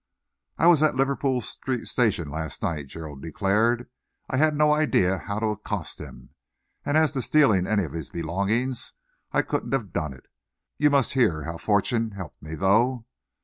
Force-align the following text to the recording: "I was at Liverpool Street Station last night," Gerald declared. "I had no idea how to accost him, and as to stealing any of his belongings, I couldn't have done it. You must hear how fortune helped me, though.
"I 0.57 0.65
was 0.65 0.81
at 0.81 0.95
Liverpool 0.95 1.41
Street 1.41 1.85
Station 1.85 2.27
last 2.31 2.63
night," 2.63 2.87
Gerald 2.87 3.21
declared. 3.21 3.87
"I 4.27 4.37
had 4.37 4.55
no 4.57 4.73
idea 4.73 5.19
how 5.19 5.37
to 5.37 5.49
accost 5.49 6.01
him, 6.01 6.31
and 6.83 6.97
as 6.97 7.11
to 7.11 7.21
stealing 7.21 7.67
any 7.67 7.83
of 7.83 7.93
his 7.93 8.09
belongings, 8.09 8.93
I 9.31 9.43
couldn't 9.43 9.73
have 9.73 9.93
done 9.93 10.13
it. 10.15 10.25
You 10.79 10.89
must 10.89 11.13
hear 11.13 11.43
how 11.43 11.59
fortune 11.59 12.13
helped 12.13 12.41
me, 12.41 12.55
though. 12.55 13.05